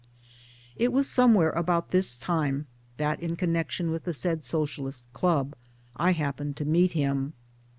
It 0.75 0.91
was 0.91 1.07
somewhere 1.07 1.51
about 1.51 1.91
this 1.91 2.17
time 2.17 2.65
that, 2.97 3.19
in 3.21 3.35
con 3.35 3.49
nection 3.49 3.91
with 3.91 4.05
the 4.05 4.15
said 4.15 4.43
Socialist 4.43 5.05
club, 5.13 5.53
I 5.95 6.13
happened 6.13 6.57
to 6.57 6.65
meet 6.65 6.93
him. 6.93 7.33